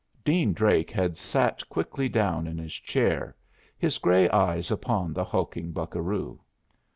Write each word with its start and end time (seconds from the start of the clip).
Dean 0.25 0.51
Drake 0.51 0.89
had 0.89 1.15
sat 1.15 1.69
quickly 1.69 2.09
down 2.09 2.47
in 2.47 2.57
his 2.57 2.73
chair, 2.73 3.35
his 3.77 3.99
gray 3.99 4.27
eye 4.29 4.59
upon 4.71 5.13
the 5.13 5.23
hulking 5.23 5.71
buccaroo. 5.71 6.39